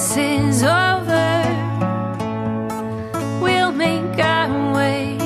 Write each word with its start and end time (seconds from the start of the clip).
This 0.00 0.16
is 0.16 0.62
over. 0.62 1.30
We'll 3.42 3.72
make 3.72 4.18
our 4.18 4.72
way 4.74 5.18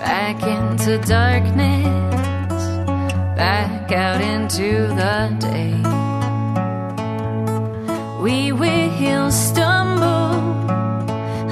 back 0.00 0.42
into 0.42 0.96
darkness, 1.06 2.64
back 3.36 3.92
out 3.92 4.22
into 4.22 4.86
the 5.00 5.36
day. 5.46 5.74
We 8.22 8.52
will 8.52 9.30
stumble, 9.30 10.32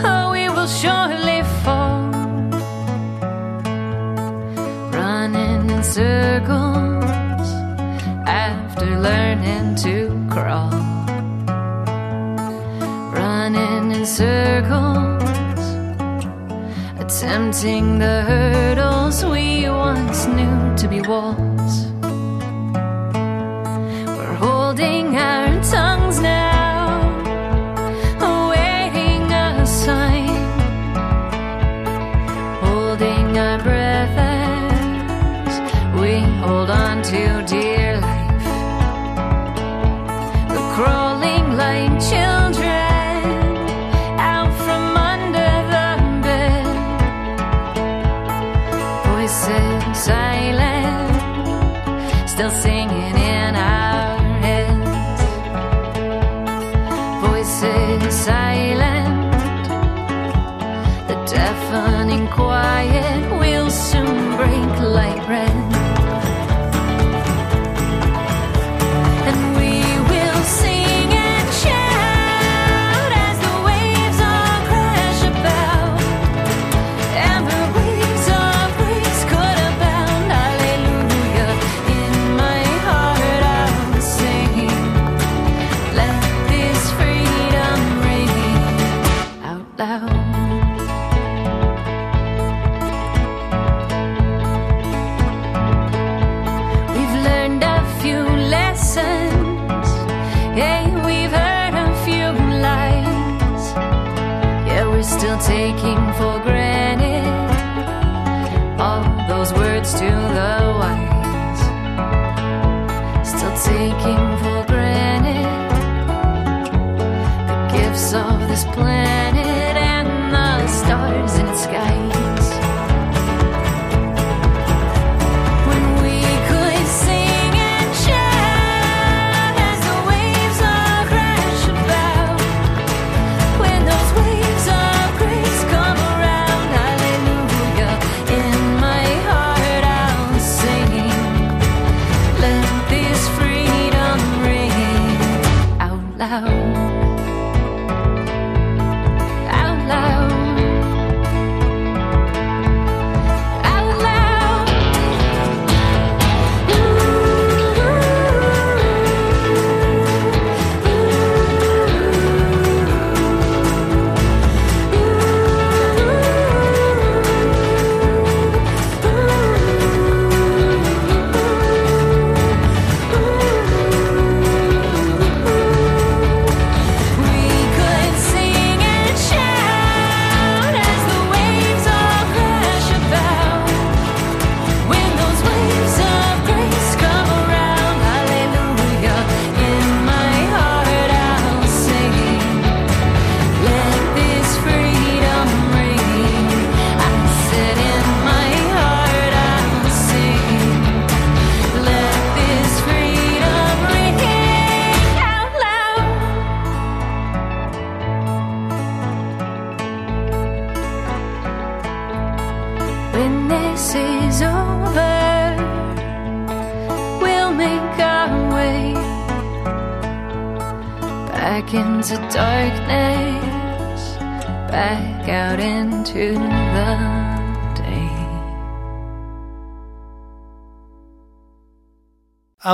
oh, 0.02 0.30
we 0.32 0.48
will 0.48 0.66
surely 0.66 1.42
fall, 1.62 2.10
running 4.98 5.68
in 5.68 5.82
circles 5.84 7.04
after 8.26 8.98
learning 8.98 9.74
to 9.84 10.26
crawl, 10.30 10.85
circles 14.06 15.20
attempting 17.00 17.98
the 17.98 18.22
hurdles 18.22 19.24
we 19.24 19.68
once 19.68 20.26
knew 20.26 20.76
to 20.76 20.86
be 20.86 21.00
walls. 21.00 21.45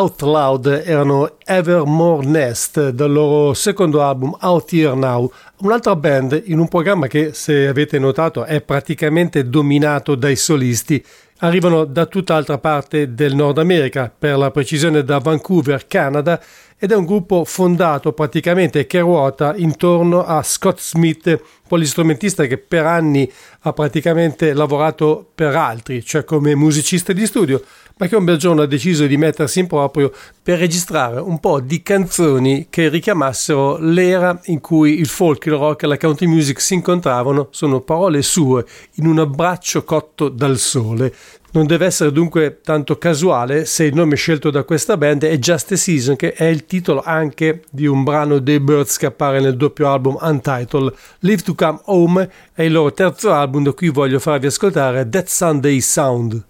Out 0.02 0.22
Loud 0.22 0.82
erano 0.84 1.36
Evermore 1.44 2.26
Nest 2.26 2.90
dal 2.90 3.12
loro 3.12 3.54
secondo 3.54 4.02
album 4.02 4.36
Out 4.40 4.72
Here 4.72 4.96
Now, 4.96 5.30
un'altra 5.58 5.94
band 5.94 6.42
in 6.46 6.58
un 6.58 6.66
programma 6.66 7.06
che, 7.06 7.32
se 7.34 7.68
avete 7.68 8.00
notato, 8.00 8.42
è 8.42 8.60
praticamente 8.62 9.48
dominato 9.48 10.16
dai 10.16 10.34
solisti. 10.34 11.04
Arrivano 11.44 11.84
da 11.84 12.06
tutt'altra 12.06 12.58
parte 12.58 13.14
del 13.14 13.34
Nord 13.34 13.58
America, 13.58 14.12
per 14.16 14.38
la 14.38 14.52
precisione 14.52 15.02
da 15.02 15.18
Vancouver, 15.18 15.88
Canada, 15.88 16.40
ed 16.78 16.92
è 16.92 16.94
un 16.94 17.04
gruppo 17.04 17.44
fondato 17.44 18.12
praticamente 18.12 18.86
che 18.86 19.00
ruota 19.00 19.52
intorno 19.56 20.24
a 20.24 20.40
Scott 20.44 20.78
Smith, 20.78 21.40
polistrumentista 21.66 22.46
che 22.46 22.58
per 22.58 22.86
anni 22.86 23.30
ha 23.60 23.72
praticamente 23.72 24.52
lavorato 24.52 25.30
per 25.34 25.56
altri, 25.56 26.04
cioè 26.04 26.22
come 26.22 26.54
musicista 26.54 27.12
di 27.12 27.26
studio, 27.26 27.62
ma 27.98 28.08
che 28.08 28.16
un 28.16 28.24
bel 28.24 28.36
giorno 28.36 28.62
ha 28.62 28.66
deciso 28.66 29.06
di 29.06 29.16
mettersi 29.16 29.60
in 29.60 29.68
proprio 29.68 30.12
per 30.42 30.58
registrare 30.58 31.20
un 31.20 31.38
po' 31.38 31.60
di 31.60 31.82
canzoni 31.82 32.66
che 32.68 32.88
richiamassero 32.88 33.78
l'era 33.78 34.40
in 34.46 34.60
cui 34.60 34.98
il 34.98 35.06
folk, 35.06 35.46
il 35.46 35.52
rock 35.52 35.84
e 35.84 35.86
la 35.86 35.96
country 35.96 36.26
music 36.26 36.60
si 36.60 36.74
incontravano, 36.74 37.46
sono 37.52 37.80
parole 37.80 38.22
sue, 38.22 38.64
in 38.94 39.06
un 39.06 39.20
abbraccio 39.20 39.84
cotto 39.84 40.28
dal 40.28 40.58
sole. 40.58 41.14
Non 41.54 41.66
deve 41.66 41.84
essere 41.84 42.10
dunque 42.12 42.60
tanto 42.62 42.96
casuale 42.96 43.66
se 43.66 43.84
il 43.84 43.94
nome 43.94 44.16
scelto 44.16 44.50
da 44.50 44.64
questa 44.64 44.96
band 44.96 45.24
è 45.24 45.36
Just 45.36 45.72
a 45.72 45.76
Season, 45.76 46.16
che 46.16 46.32
è 46.32 46.44
il 46.44 46.64
titolo 46.64 47.02
anche 47.04 47.64
di 47.70 47.84
un 47.84 48.04
brano 48.04 48.38
dei 48.38 48.58
Birds 48.58 48.96
che 48.96 49.04
appare 49.04 49.38
nel 49.38 49.58
doppio 49.58 49.90
album 49.90 50.16
Untitled. 50.18 50.94
Live 51.18 51.42
to 51.42 51.54
Come 51.54 51.78
Home 51.84 52.30
è 52.54 52.62
il 52.62 52.72
loro 52.72 52.90
terzo 52.94 53.34
album, 53.34 53.64
da 53.64 53.72
cui 53.72 53.90
voglio 53.90 54.18
farvi 54.18 54.46
ascoltare 54.46 55.06
That 55.06 55.26
Sunday 55.26 55.80
Sound. 55.82 56.42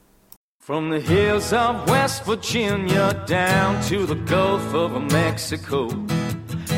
From 0.62 0.90
the 0.90 1.00
hills 1.00 1.50
of 1.50 1.82
West 1.88 2.24
Virginia 2.24 3.12
down 3.26 3.80
to 3.88 4.06
the 4.06 4.16
Gulf 4.24 4.72
of 4.72 4.92
Mexico, 5.10 5.88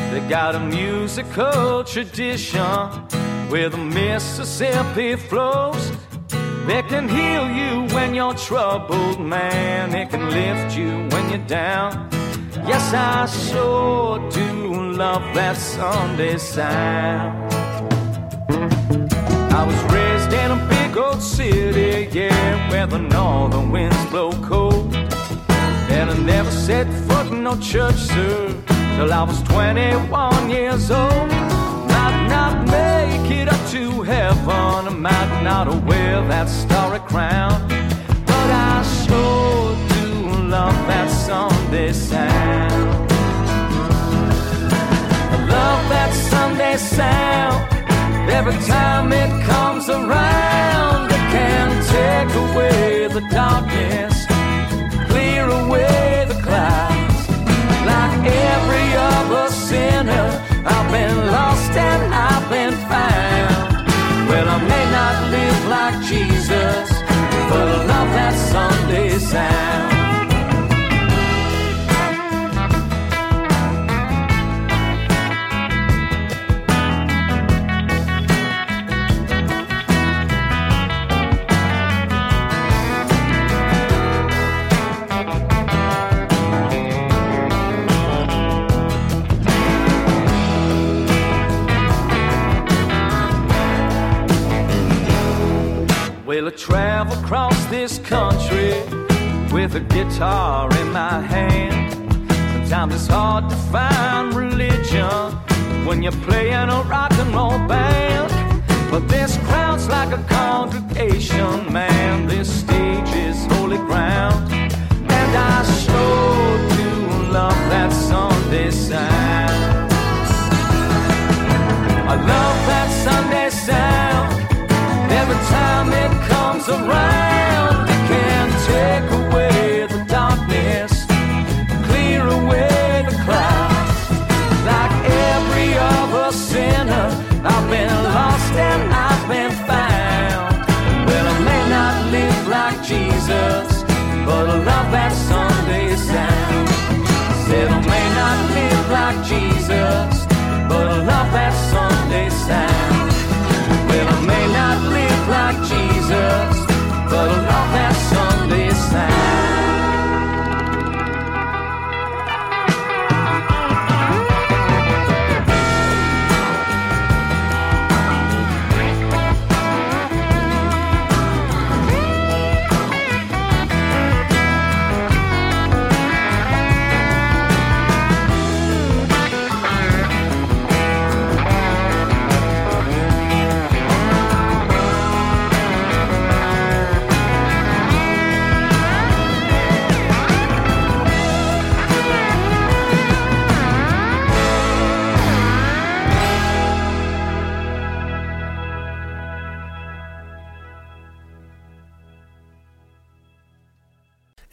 they 0.09 0.21
got 0.27 0.55
a 0.55 0.59
musical 0.59 1.83
tradition 1.83 3.05
where 3.49 3.69
the 3.69 3.77
Mississippi 3.77 5.15
flows. 5.15 5.91
They 6.67 6.81
can 6.81 7.07
heal 7.07 7.47
you 7.47 7.93
when 7.93 8.15
you're 8.15 8.33
troubled, 8.33 9.19
man. 9.19 9.93
It 9.93 10.09
can 10.09 10.31
lift 10.31 10.75
you 10.75 11.07
when 11.11 11.29
you're 11.29 11.47
down. 11.47 12.09
Yes, 12.65 12.91
I 12.91 13.27
sure 13.27 14.17
do 14.31 14.91
love 14.93 15.21
that 15.35 15.57
Sunday 15.57 16.37
sound. 16.39 17.53
I 19.53 19.63
was 19.63 19.93
raised 19.93 20.33
in 20.33 20.49
a 20.57 20.67
big 20.67 20.97
old 20.97 21.21
city, 21.21 22.09
yeah, 22.11 22.69
where 22.71 22.87
the 22.87 22.97
northern 22.97 23.69
winds 23.71 24.03
blow 24.07 24.31
cold. 24.41 24.95
And 25.97 26.09
I 26.09 26.17
never 26.17 26.49
set 26.49 26.87
foot 27.07 27.27
in 27.27 27.43
no 27.43 27.59
church, 27.59 27.95
sir, 27.95 28.55
till 28.95 29.13
I 29.13 29.21
was 29.21 29.39
21 29.43 30.49
years 30.49 30.89
old. 30.89 31.44
Make 33.27 33.39
it 33.39 33.49
up 33.49 33.69
to 33.71 34.03
heaven, 34.03 34.87
I 34.87 34.89
might 34.89 35.41
not 35.41 35.67
wear 35.85 36.21
that 36.27 36.47
starry 36.47 36.99
crown, 36.99 37.67
but 38.23 38.49
I 38.69 38.83
sure 39.01 39.73
do 39.95 40.47
love 40.47 40.77
that 40.85 41.09
Sunday 41.09 41.91
sound. 41.91 43.11
I 45.33 45.37
love 45.55 45.83
that 45.89 46.13
Sunday 46.13 46.77
sound. 46.77 47.65
Every 48.29 48.57
time 48.67 49.11
it 49.11 49.31
comes 49.47 49.89
around, 49.89 51.05
it 51.09 51.25
can 51.33 51.67
take 51.95 52.31
away 52.45 53.07
the 53.07 53.21
darkness, 53.31 54.14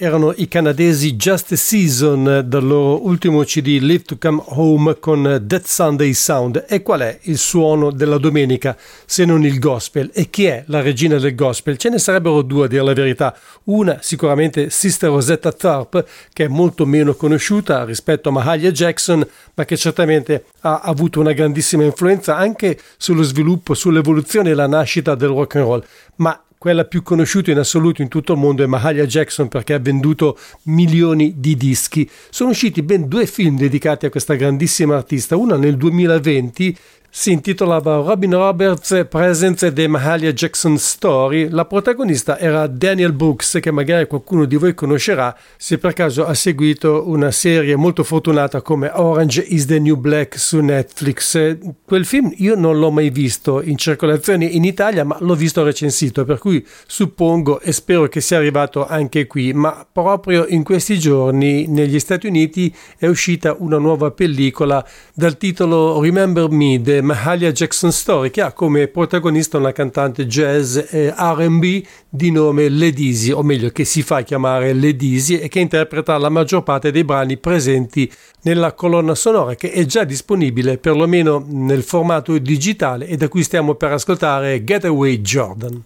erano 0.03 0.33
i 0.35 0.49
canadesi 0.49 1.15
Just 1.15 1.53
a 1.53 1.57
Season 1.57 2.43
dal 2.45 2.65
loro 2.65 3.07
ultimo 3.07 3.45
CD 3.45 3.79
Live 3.81 4.03
to 4.03 4.19
Come 4.19 4.43
Home 4.47 4.99
con 4.99 5.45
That 5.47 5.65
Sunday 5.65 6.13
Sound. 6.13 6.65
E 6.69 6.83
qual 6.83 7.03
è 7.03 7.21
il 7.23 7.39
suono 7.39 7.93
della 7.93 8.19
domenica 8.19 8.77
se 9.07 9.25
non 9.25 9.45
il 9.45 9.61
gospel? 9.61 10.11
E 10.13 10.29
chi 10.29 10.47
è 10.47 10.65
la 10.67 10.81
regina 10.81 11.19
del 11.19 11.37
gospel? 11.37 11.77
Ce 11.77 11.89
ne 11.89 11.99
sarebbero 11.99 12.43
due 12.43 12.65
a 12.65 12.69
dire 12.69 12.83
la 12.83 12.95
verità. 12.95 13.33
Una 13.67 13.99
sicuramente 14.01 14.71
Sister 14.71 15.09
Rosetta 15.09 15.53
Tharpe, 15.53 16.05
che 16.33 16.47
è 16.47 16.49
molto 16.49 16.85
meno 16.85 17.15
conosciuta 17.15 17.85
rispetto 17.85 18.31
a 18.31 18.33
Mahalia 18.33 18.73
Jackson, 18.73 19.25
ma 19.55 19.65
che 19.65 19.77
certamente 19.77 20.47
ha 20.63 20.81
avuto 20.81 21.21
una 21.21 21.31
grandissima 21.31 21.85
influenza 21.85 22.37
anche 22.37 22.77
sullo 22.97 23.23
sviluppo, 23.23 23.75
sull'evoluzione 23.75 24.51
e 24.51 24.55
la 24.55 24.67
nascita 24.67 25.15
del 25.15 25.29
rock 25.29 25.55
and 25.55 25.65
roll. 25.65 25.85
Ma 26.17 26.43
quella 26.62 26.85
più 26.85 27.02
conosciuta 27.02 27.50
in 27.50 27.59
assoluto 27.59 28.02
in 28.02 28.09
tutto 28.09 28.35
il 28.35 28.38
mondo 28.38 28.62
è 28.62 28.66
Mahalia 28.66 29.04
Jackson 29.04 29.49
perché 29.49 29.75
ha 29.75 29.81
venduto 29.81 30.38
milioni 30.66 31.35
di 31.38 31.57
dischi. 31.57 32.09
Sono 32.31 32.50
usciti 32.50 32.83
ben 32.83 33.09
due 33.09 33.26
film 33.26 33.57
dedicati 33.59 34.07
a 34.07 34.11
questa 34.11 34.35
grandissima 34.35 34.95
artista, 34.95 35.35
una 35.35 35.57
nel 35.57 35.76
2020 35.76 36.76
si 37.14 37.31
intitolava 37.31 37.97
Robin 37.97 38.33
Roberts 38.33 39.04
Presence 39.07 39.71
The 39.71 39.87
Mahalia 39.87 40.33
Jackson 40.33 40.78
Story. 40.78 41.50
La 41.50 41.66
protagonista 41.66 42.38
era 42.38 42.66
Daniel 42.66 43.12
Brooks, 43.12 43.59
che 43.61 43.71
magari 43.71 44.07
qualcuno 44.07 44.47
di 44.47 44.57
voi 44.57 44.73
conoscerà 44.73 45.37
se 45.59 45.76
per 45.76 45.92
caso 45.92 46.25
ha 46.25 46.33
seguito 46.33 47.07
una 47.07 47.31
serie 47.31 47.76
molto 47.76 48.02
fortunata 48.02 48.62
come 48.62 48.90
Orange 48.95 49.42
is 49.42 49.66
the 49.66 49.78
New 49.78 49.97
Black 49.97 50.38
su 50.38 50.61
Netflix. 50.61 51.59
Quel 51.85 52.07
film 52.07 52.33
io 52.37 52.54
non 52.54 52.78
l'ho 52.78 52.90
mai 52.90 53.11
visto 53.11 53.61
in 53.61 53.76
circolazione 53.76 54.47
in 54.47 54.64
Italia, 54.64 55.04
ma 55.04 55.19
l'ho 55.21 55.35
visto 55.35 55.62
recensito, 55.62 56.25
per 56.25 56.38
cui 56.38 56.66
suppongo 56.87 57.61
e 57.61 57.73
spero 57.73 58.09
che 58.09 58.23
sia 58.23 58.38
arrivato 58.38 58.87
anche 58.87 59.26
qui. 59.26 59.52
Ma 59.52 59.87
proprio 59.92 60.47
in 60.49 60.62
questi 60.62 60.99
giorni 60.99 61.66
negli 61.66 61.99
Stati 61.99 62.26
Uniti 62.26 62.75
è 62.97 63.07
uscita 63.07 63.54
una 63.59 63.76
nuova 63.76 64.12
pellicola 64.12 64.83
dal 65.12 65.37
titolo 65.37 66.00
Remember 66.00 66.49
Me, 66.49 66.81
Mahalia 67.03 67.53
Jackson 67.53 67.93
Story 67.93 68.31
che 68.31 68.41
ha 68.41 68.53
come 68.53 68.89
protagonista 68.89 69.59
una 69.59 69.73
cantante 69.73 70.27
jazz 70.27 70.79
e 70.91 71.13
RB 71.15 71.85
di 72.09 72.31
nome 72.31 72.69
Ledisi, 72.69 73.31
o 73.31 73.43
meglio 73.43 73.71
che 73.71 73.85
si 73.85 74.03
fa 74.03 74.23
chiamare 74.23 74.73
Ledisi 74.73 75.39
e 75.39 75.49
che 75.49 75.61
interpreta 75.61 76.17
la 76.17 76.29
maggior 76.29 76.63
parte 76.63 76.91
dei 76.91 77.05
brani 77.05 77.37
presenti 77.37 78.11
nella 78.43 78.73
colonna 78.73 79.15
sonora 79.15 79.55
che 79.55 79.71
è 79.71 79.85
già 79.85 80.05
disponibile 80.05 80.79
perlomeno 80.79 81.45
nel 81.47 81.83
formato 81.83 82.39
digitale 82.39 83.07
e 83.07 83.17
da 83.17 83.29
cui 83.29 83.43
stiamo 83.43 83.75
per 83.75 83.93
ascoltare 83.93 84.65
Getaway 84.65 85.21
Jordan. 85.21 85.85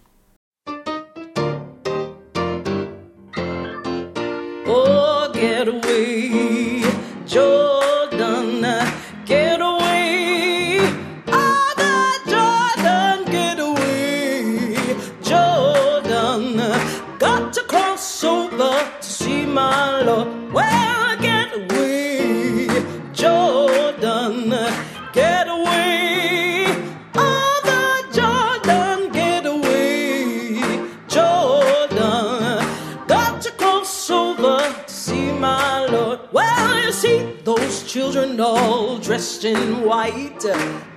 Children 38.16 38.40
all 38.40 38.96
dressed 38.96 39.44
in 39.44 39.84
white. 39.84 40.40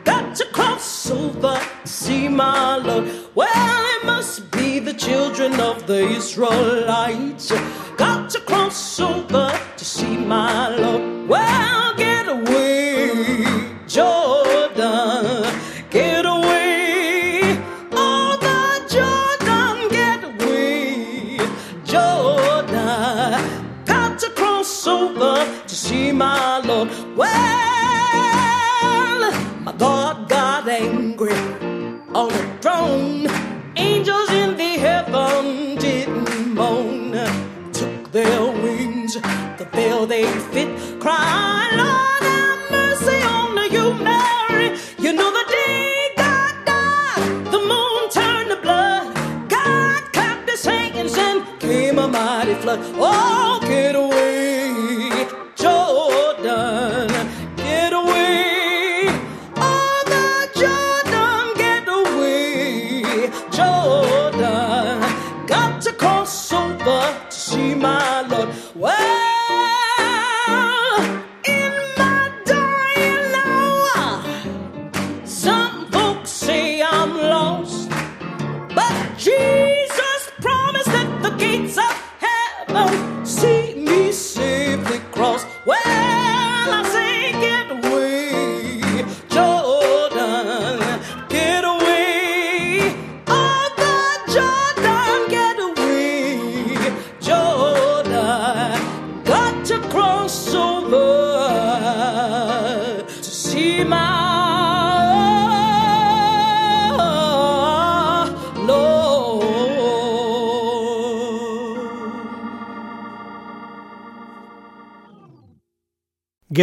Got 0.05 0.37
to 0.37 0.45
cross 0.53 1.11
over 1.11 1.59
to 1.83 1.87
see 1.87 2.29
my 2.29 2.77
Lord. 2.77 3.11
Well, 3.35 3.85
it 3.97 4.05
must 4.05 4.49
be 4.51 4.79
the 4.79 4.93
children 4.93 5.59
of 5.59 5.85
the 5.85 6.07
Israelites. 6.07 7.51
Got 7.97 8.29
to 8.29 8.39
cross 8.39 9.01
over 9.01 9.51
to 9.75 9.85
see 9.85 10.15
my 10.15 10.69
Lord. 10.77 11.27
Well, 11.27 11.93
get 11.97 12.29
away, 12.29 13.43
Jordan. 13.85 14.18
Well, 27.19 27.27
my 29.65 29.73
God 29.77 30.29
got 30.29 30.69
angry 30.69 31.33
on 32.15 32.29
the 32.29 32.57
throne. 32.61 33.27
Angels 33.75 34.29
in 34.31 34.55
the 34.55 34.77
heaven 34.87 35.75
didn't 35.75 36.53
moan. 36.53 37.11
Took 37.73 38.13
their 38.13 38.41
wings, 38.63 39.15
the 39.15 39.67
veil 39.73 40.05
they 40.05 40.27
fit, 40.53 40.69
crying, 41.01 41.77
Lord, 41.77 42.23
have 42.23 42.71
mercy 42.71 43.21
on 43.35 43.69
you, 43.69 43.93
Mary. 43.95 44.77
You 44.97 45.11
know 45.11 45.29
the 45.39 45.45
day 45.51 46.11
God 46.15 46.55
died, 46.65 47.45
the 47.51 47.59
moon 47.71 48.09
turned 48.11 48.49
to 48.51 48.57
blood. 48.61 49.13
God 49.49 50.03
clapped 50.13 50.49
his 50.49 50.63
hands 50.63 51.17
and 51.17 51.43
came 51.59 51.99
a 51.99 52.07
mighty 52.07 52.55
flood. 52.55 52.79
Oh, 52.95 53.48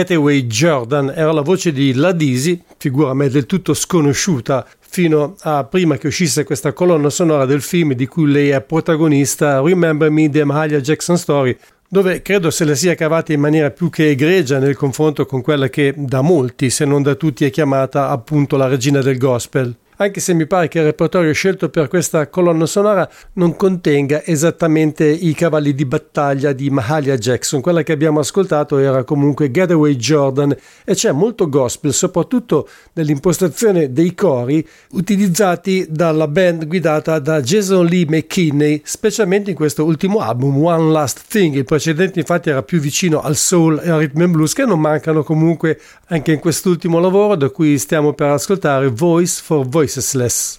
Getaway 0.07 0.47
Jordan 0.47 1.13
era 1.13 1.33
la 1.33 1.41
voce 1.41 1.73
di 1.73 1.93
Ladisi, 1.93 2.63
figura 2.79 3.11
a 3.11 3.15
me 3.15 3.29
del 3.29 3.45
tutto 3.45 3.75
sconosciuta 3.75 4.65
fino 4.79 5.35
a 5.41 5.65
prima 5.65 5.97
che 5.97 6.07
uscisse 6.07 6.45
questa 6.45 6.73
colonna 6.73 7.11
sonora 7.11 7.45
del 7.45 7.61
film 7.61 7.93
di 7.93 8.07
cui 8.07 8.31
lei 8.31 8.51
è 8.51 8.63
protagonista, 8.63 9.61
Remember 9.61 10.09
Me, 10.09 10.31
The 10.31 10.45
Mahalia 10.45 10.81
Jackson 10.81 11.19
Story, 11.19 11.57
dove 11.89 12.23
credo 12.23 12.51
se 12.51 12.65
la 12.65 12.77
sia 12.77 12.95
cavata 12.95 13.33
in 13.33 13.41
maniera 13.41 13.73
più 13.73 13.91
che 13.91 14.11
egregia 14.11 14.61
nel 14.61 14.77
confronto 14.77 15.27
con 15.27 15.43
quella 15.43 15.69
che 15.69 15.93
da 15.97 16.21
molti, 16.21 16.71
se 16.71 16.85
non 16.85 17.03
da 17.03 17.17
tutti, 17.17 17.45
è 17.45 17.51
chiamata 17.51 18.09
appunto 18.09 18.57
la 18.57 18.69
regina 18.69 19.01
del 19.01 19.19
gospel 19.19 19.77
anche 19.97 20.21
se 20.21 20.35
mi 20.35 20.47
pare 20.47 20.69
che 20.69 20.79
il 20.79 20.85
repertorio 20.85 21.33
scelto 21.33 21.69
per 21.69 21.89
questa 21.89 22.29
colonna 22.29 22.67
sonora 22.67 23.09
non 23.35 23.57
contenga 23.57 24.23
esattamente 24.25 25.07
i 25.07 25.35
cavalli 25.35 25.75
di 25.75 25.87
battaglia 25.87 26.53
di 26.53 26.69
Mahalia 26.71 27.17
Jackson. 27.17 27.61
Quella 27.61 27.83
che 27.83 27.93
abbiamo 27.93 28.21
ascoltato 28.21 28.79
era 28.79 29.05
comunque 29.05 29.51
Getaway 29.51 29.97
Jordan 29.97 30.55
e 30.85 30.95
c'è 30.95 31.13
molto 31.13 31.49
gospel, 31.49 31.93
soprattutto 31.95 32.69
nell'impostazione 32.93 33.93
dei 33.93 34.15
cori 34.15 34.67
utilizzati 34.93 35.87
dalla 35.89 36.29
band 36.29 36.67
guidata 36.67 37.19
da 37.19 37.41
Jason 37.41 37.87
Lee 37.87 38.07
McKinney, 38.07 38.83
specialmente 38.85 39.51
in 39.51 39.57
questo 39.57 39.85
ultimo 39.85 40.19
album 40.19 40.63
One 40.63 40.91
Last 40.91 41.25
Thing. 41.29 41.55
Il 41.55 41.65
precedente 41.65 42.19
infatti 42.19 42.51
era 42.51 42.63
più 42.63 42.81
vicino 42.81 43.21
al 43.21 43.37
soul 43.37 43.81
e 43.83 43.89
al 43.89 44.01
rhythm 44.01 44.23
and 44.23 44.33
blues 44.33 44.53
che 44.53 44.65
non 44.65 44.81
mancano 44.81 45.23
comunque 45.23 45.81
anche 46.09 46.33
in 46.33 46.39
quest'ultimo 46.39 46.99
lavoro 47.01 47.35
da 47.35 47.49
cui 47.49 47.79
stiamo 47.79 48.13
per 48.13 48.29
ascoltare 48.29 48.89
Voice 48.89 49.41
for 49.43 49.67
Voiceless. 49.67 49.86
choicesless 49.87 50.59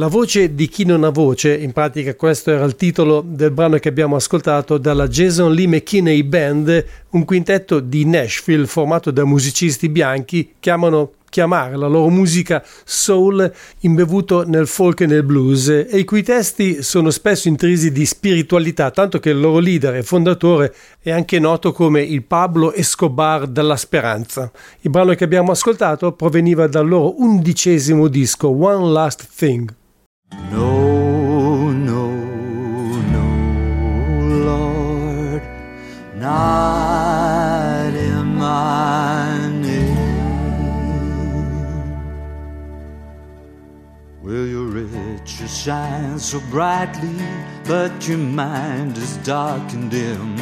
La 0.00 0.06
voce 0.06 0.54
di 0.54 0.66
chi 0.66 0.86
non 0.86 1.04
ha 1.04 1.10
voce, 1.10 1.54
in 1.54 1.72
pratica 1.72 2.14
questo 2.14 2.50
era 2.50 2.64
il 2.64 2.74
titolo 2.74 3.22
del 3.22 3.50
brano 3.50 3.76
che 3.76 3.90
abbiamo 3.90 4.16
ascoltato 4.16 4.78
dalla 4.78 5.06
Jason 5.06 5.52
Lee 5.52 5.66
McKinney 5.66 6.22
Band, 6.22 6.84
un 7.10 7.26
quintetto 7.26 7.80
di 7.80 8.06
Nashville 8.06 8.64
formato 8.64 9.10
da 9.10 9.26
musicisti 9.26 9.90
bianchi 9.90 10.54
che 10.58 10.70
amano 10.70 11.12
chiamare 11.28 11.76
la 11.76 11.86
loro 11.86 12.08
musica 12.08 12.64
soul 12.82 13.52
imbevuto 13.80 14.48
nel 14.48 14.66
folk 14.66 15.02
e 15.02 15.06
nel 15.06 15.22
blues 15.22 15.68
e 15.68 15.98
i 15.98 16.04
cui 16.04 16.22
testi 16.22 16.82
sono 16.82 17.10
spesso 17.10 17.48
intrisi 17.48 17.92
di 17.92 18.06
spiritualità, 18.06 18.90
tanto 18.90 19.18
che 19.20 19.28
il 19.28 19.38
loro 19.38 19.58
leader 19.58 19.96
e 19.96 20.02
fondatore 20.02 20.74
è 21.02 21.10
anche 21.10 21.38
noto 21.38 21.72
come 21.72 22.00
il 22.00 22.22
Pablo 22.22 22.72
Escobar 22.72 23.46
della 23.46 23.76
Speranza. 23.76 24.50
Il 24.80 24.88
brano 24.88 25.12
che 25.12 25.24
abbiamo 25.24 25.50
ascoltato 25.50 26.12
proveniva 26.12 26.66
dal 26.68 26.88
loro 26.88 27.20
undicesimo 27.20 28.08
disco 28.08 28.48
One 28.48 28.90
Last 28.90 29.28
Thing. 29.36 29.76
No, 30.32 31.70
no, 31.70 32.12
no, 33.16 33.26
Lord, 34.44 35.42
not 36.14 37.94
in 37.94 38.36
my 38.36 39.48
name. 39.60 39.96
Will 44.22 44.46
your 44.46 44.66
riches 44.66 45.56
shine 45.62 46.18
so 46.18 46.40
brightly, 46.50 47.16
but 47.64 48.06
your 48.08 48.18
mind 48.18 48.96
is 48.98 49.16
dark 49.18 49.72
and 49.72 49.90
dim? 49.90 50.38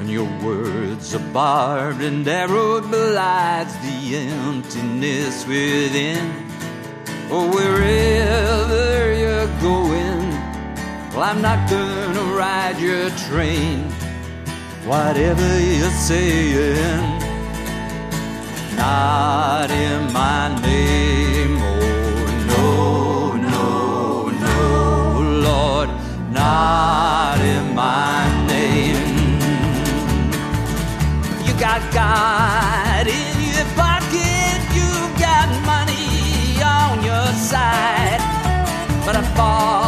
And 0.00 0.10
your 0.10 0.28
words 0.44 1.14
are 1.14 1.32
barbed 1.32 2.02
and 2.02 2.26
arrowed 2.26 2.90
belies 2.90 3.72
the 3.78 4.16
emptiness 4.16 5.46
within. 5.46 6.53
Or 7.30 7.48
wherever 7.50 9.14
you're 9.14 9.52
going. 9.60 10.30
Well, 11.12 11.22
I'm 11.22 11.40
not 11.40 11.70
gonna 11.70 12.24
ride 12.34 12.78
your 12.78 13.10
train, 13.28 13.90
whatever 14.84 15.48
you're 15.60 15.90
saying. 15.90 17.20
Not 18.76 19.70
in 19.70 20.12
my 20.12 20.60
name, 20.60 21.58
oh 21.60 22.36
no, 22.52 22.66
no, 23.50 24.28
no, 24.46 24.60
Lord, 25.46 25.88
not 26.32 27.38
in 27.40 27.74
my 27.74 28.46
name. 28.46 29.38
You 31.46 31.52
got 31.60 31.80
God 31.92 32.93
side. 37.44 38.20
But 39.04 39.16
I 39.16 39.22
fall 39.36 39.83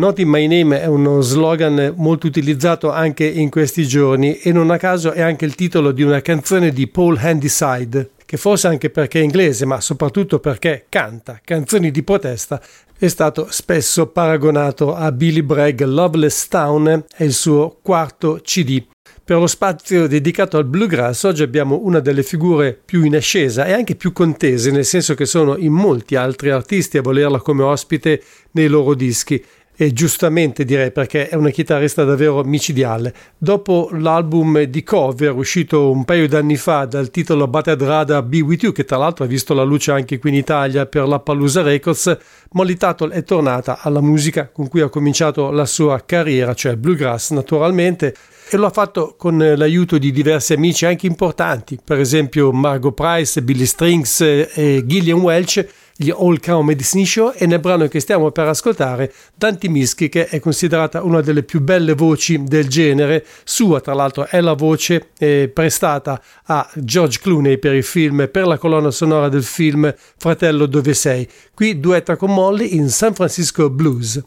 Not 0.00 0.18
in 0.18 0.30
My 0.30 0.46
Name 0.46 0.80
è 0.80 0.86
uno 0.86 1.20
slogan 1.20 1.92
molto 1.98 2.26
utilizzato 2.26 2.90
anche 2.90 3.26
in 3.26 3.50
questi 3.50 3.86
giorni 3.86 4.38
e 4.38 4.50
non 4.50 4.70
a 4.70 4.78
caso 4.78 5.12
è 5.12 5.20
anche 5.20 5.44
il 5.44 5.54
titolo 5.54 5.92
di 5.92 6.02
una 6.02 6.22
canzone 6.22 6.70
di 6.70 6.88
Paul 6.88 7.18
Handyside, 7.20 8.12
che 8.24 8.38
forse 8.38 8.68
anche 8.68 8.88
perché 8.88 9.20
è 9.20 9.22
inglese, 9.22 9.66
ma 9.66 9.78
soprattutto 9.82 10.38
perché 10.38 10.86
canta 10.88 11.38
canzoni 11.44 11.90
di 11.90 12.02
protesta, 12.02 12.62
è 12.98 13.08
stato 13.08 13.48
spesso 13.50 14.06
paragonato 14.06 14.94
a 14.94 15.12
Billy 15.12 15.42
Bragg. 15.42 15.82
Loveless 15.82 16.48
Town 16.48 17.04
è 17.14 17.22
il 17.22 17.34
suo 17.34 17.76
quarto 17.82 18.40
CD. 18.42 18.82
Per 19.22 19.38
lo 19.38 19.46
spazio 19.46 20.08
dedicato 20.08 20.56
al 20.56 20.64
bluegrass 20.64 21.24
oggi 21.24 21.42
abbiamo 21.42 21.80
una 21.82 22.00
delle 22.00 22.22
figure 22.22 22.76
più 22.84 23.04
in 23.04 23.16
ascesa 23.16 23.66
e 23.66 23.72
anche 23.72 23.96
più 23.96 24.12
contese, 24.12 24.70
nel 24.70 24.86
senso 24.86 25.14
che 25.14 25.26
sono 25.26 25.56
in 25.56 25.72
molti 25.72 26.16
altri 26.16 26.50
artisti 26.50 26.96
a 26.96 27.02
volerla 27.02 27.38
come 27.40 27.62
ospite 27.62 28.22
nei 28.52 28.66
loro 28.66 28.94
dischi 28.94 29.44
e 29.80 29.94
giustamente 29.94 30.66
direi 30.66 30.92
perché 30.92 31.30
è 31.30 31.36
una 31.36 31.48
chitarrista 31.48 32.04
davvero 32.04 32.44
micidiale. 32.44 33.14
Dopo 33.38 33.88
l'album 33.92 34.64
di 34.64 34.82
cover 34.82 35.32
uscito 35.32 35.90
un 35.90 36.04
paio 36.04 36.28
d'anni 36.28 36.56
fa 36.56 36.84
dal 36.84 37.10
titolo 37.10 37.48
Batted 37.48 37.82
Rada 37.82 38.20
Be 38.20 38.40
With 38.40 38.62
You, 38.62 38.72
che 38.72 38.84
tra 38.84 38.98
l'altro 38.98 39.24
ha 39.24 39.26
visto 39.26 39.54
la 39.54 39.62
luce 39.62 39.90
anche 39.90 40.18
qui 40.18 40.28
in 40.28 40.36
Italia 40.36 40.84
per 40.84 41.08
la 41.08 41.18
Palooza 41.18 41.62
Records, 41.62 42.14
Molly 42.50 42.76
Tuttle 42.76 43.14
è 43.14 43.24
tornata 43.24 43.78
alla 43.80 44.02
musica 44.02 44.50
con 44.52 44.68
cui 44.68 44.82
ha 44.82 44.90
cominciato 44.90 45.50
la 45.50 45.64
sua 45.64 46.02
carriera, 46.04 46.52
cioè 46.52 46.76
bluegrass 46.76 47.30
naturalmente, 47.30 48.14
e 48.50 48.58
lo 48.58 48.66
ha 48.66 48.70
fatto 48.70 49.14
con 49.16 49.38
l'aiuto 49.38 49.96
di 49.96 50.12
diversi 50.12 50.52
amici 50.52 50.84
anche 50.84 51.06
importanti, 51.06 51.78
per 51.82 51.98
esempio 51.98 52.52
Margot 52.52 52.92
Price, 52.92 53.40
Billy 53.40 53.64
Strings 53.64 54.20
e 54.20 54.82
Gillian 54.84 55.20
Welch, 55.20 55.66
gli 56.02 56.08
All 56.08 56.38
Crown 56.38 56.64
Medicine 56.64 57.04
Show 57.04 57.32
e 57.36 57.44
nel 57.44 57.60
brano 57.60 57.86
che 57.86 58.00
stiamo 58.00 58.30
per 58.30 58.48
ascoltare 58.48 59.12
Dante 59.34 59.68
Mischi 59.68 60.08
che 60.08 60.28
è 60.28 60.40
considerata 60.40 61.02
una 61.02 61.20
delle 61.20 61.42
più 61.42 61.60
belle 61.60 61.92
voci 61.92 62.42
del 62.42 62.68
genere. 62.68 63.22
Sua 63.44 63.82
tra 63.82 63.92
l'altro 63.92 64.26
è 64.26 64.40
la 64.40 64.54
voce 64.54 65.10
eh, 65.18 65.50
prestata 65.52 66.18
a 66.44 66.66
George 66.76 67.18
Clooney 67.20 67.58
per 67.58 67.74
il 67.74 67.84
film 67.84 68.30
per 68.32 68.46
la 68.46 68.56
colonna 68.56 68.90
sonora 68.90 69.28
del 69.28 69.42
film 69.42 69.94
Fratello 70.16 70.64
dove 70.64 70.94
sei. 70.94 71.28
Qui 71.52 71.78
duetta 71.78 72.16
con 72.16 72.32
Molly 72.32 72.76
in 72.76 72.88
San 72.88 73.12
Francisco 73.12 73.68
Blues 73.68 74.22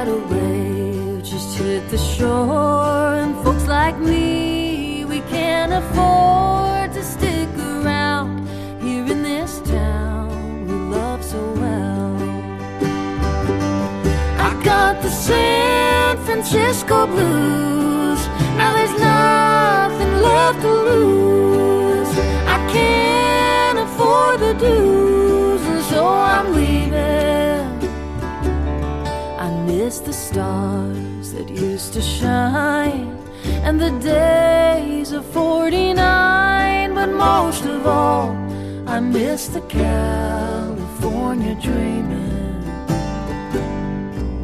tidal 0.00 0.20
wave 0.30 1.22
just 1.22 1.58
hit 1.58 1.86
the 1.90 1.98
shore, 1.98 3.14
and 3.22 3.34
folks 3.44 3.66
like 3.66 3.98
me, 3.98 5.04
we 5.04 5.20
can't 5.34 5.72
afford 5.72 6.90
to 6.94 7.02
stick 7.02 7.50
around 7.58 8.48
here 8.80 9.06
in 9.14 9.22
this 9.22 9.60
town 9.60 10.66
we 10.66 10.74
love 10.96 11.22
so 11.22 11.42
well. 11.62 12.16
I 14.48 14.50
got 14.64 15.02
the 15.02 15.10
San 15.10 16.16
Francisco 16.24 17.06
blues. 17.06 18.20
Now 18.58 18.70
there's 18.76 18.96
nothing 19.12 20.12
left 20.28 20.60
to 20.62 20.72
lose. 20.90 22.12
I 22.56 22.58
can't 22.76 23.78
afford 23.86 24.40
the 24.46 24.54
dues, 24.66 25.62
and 25.72 25.82
so 25.90 26.00
I'm 26.06 26.54
leaving. 26.54 27.29
Miss 29.82 29.98
the 30.00 30.12
stars 30.12 31.32
that 31.32 31.48
used 31.48 31.94
to 31.94 32.02
shine 32.02 33.16
and 33.64 33.80
the 33.80 33.92
days 34.00 35.12
of 35.12 35.24
49, 35.24 36.94
but 36.94 37.06
most 37.06 37.64
of 37.64 37.86
all, 37.86 38.28
I 38.86 39.00
miss 39.00 39.46
the 39.48 39.62
California 39.62 41.54
dreaming. 41.54 42.60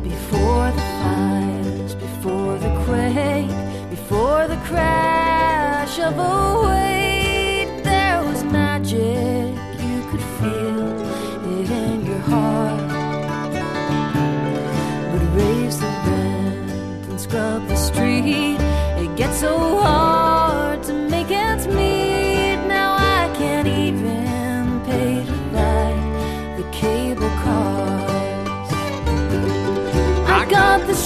Before 0.03 0.70
the 0.79 0.87
fires, 1.03 1.94
before 1.94 2.57
the 2.57 2.72
quake, 2.87 3.90
before 3.90 4.49
the 4.49 4.61
crash 4.64 5.99
of 5.99 6.18
a 6.18 6.66
wave, 6.66 6.86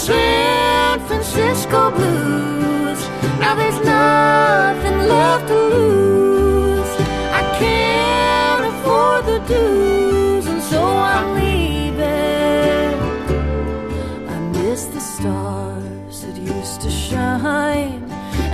San 0.07 0.99
Francisco 1.01 1.91
blues. 1.91 3.01
Now 3.39 3.55
there's 3.55 3.81
nothing 3.85 4.99
left 5.15 5.47
to 5.49 5.55
lose. 5.55 6.93
I 7.41 7.43
can't 7.61 8.65
afford 8.73 9.27
the 9.27 9.41
dues, 9.47 10.47
and 10.47 10.63
so 10.63 10.83
I'm 10.83 11.35
leaving. 11.41 12.95
I 14.35 14.37
miss 14.59 14.87
the 14.87 15.01
stars 15.01 16.23
that 16.23 16.37
used 16.39 16.81
to 16.81 16.91
shine 16.91 18.03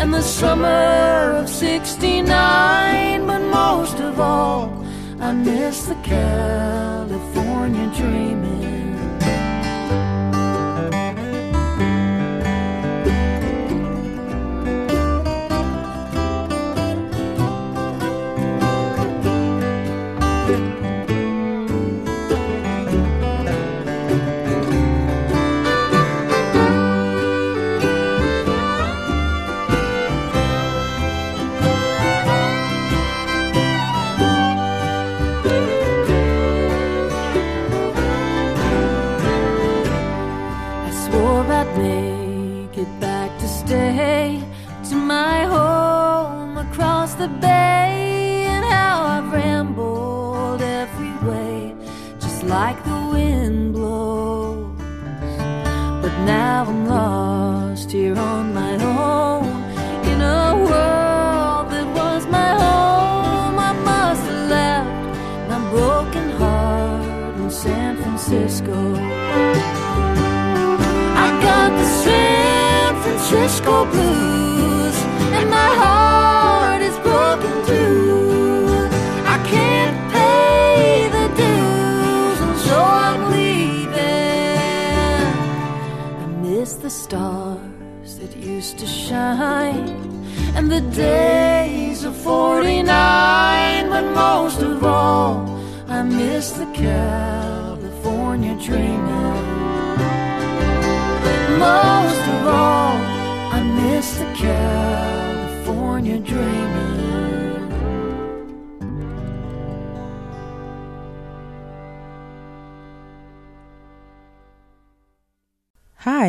and 0.01 0.13
the 0.13 0.23
summer 0.23 1.33
of 1.41 1.49
69, 1.49 3.25
but 3.25 3.39
most 3.39 4.01
of 4.01 4.19
all, 4.19 4.85
I 5.21 5.33
miss 5.33 5.87
the 5.87 5.95
California 6.03 7.87
dreaming. 7.97 8.36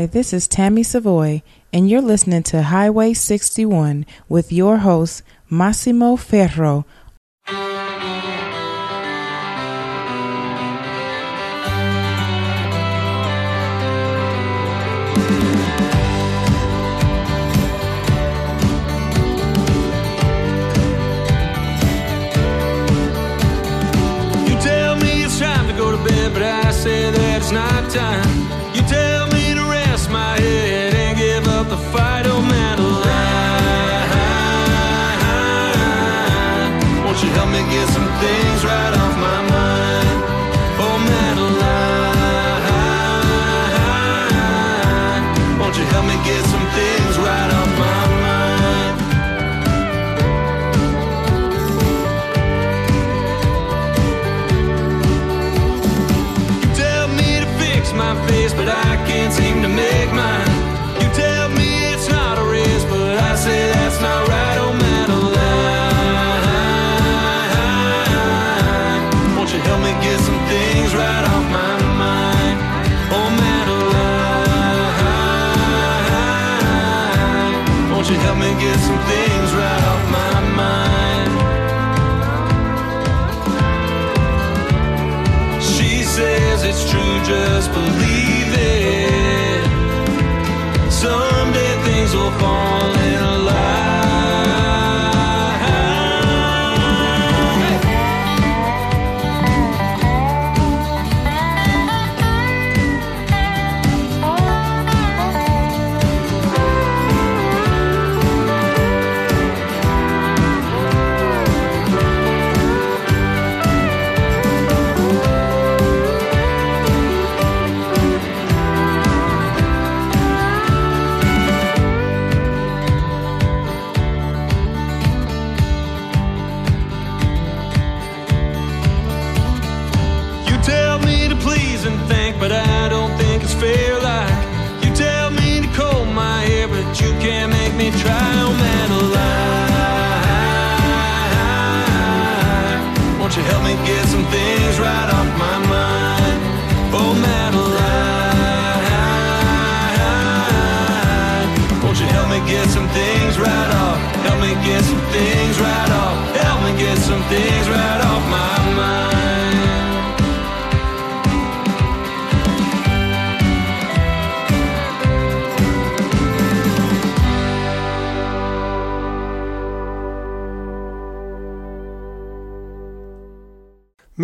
This 0.07 0.31
is 0.31 0.47
Tammy 0.47 0.83
Savoy, 0.83 1.41
and 1.73 1.89
you're 1.89 2.01
listening 2.01 2.43
to 2.43 2.63
Highway 2.63 3.13
61 3.13 4.05
with 4.29 4.53
your 4.53 4.77
host, 4.77 5.21
Massimo 5.49 6.15
Ferro. 6.15 6.85